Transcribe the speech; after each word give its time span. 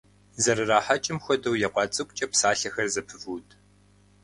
ЗэрырахьэкӀым 0.43 1.17
хуэдэу 1.23 1.59
екъуа 1.67 1.83
цӀыкӀукӏэ 1.93 2.25
псалъэхэр 2.31 2.87
зэпывуд. 2.93 3.47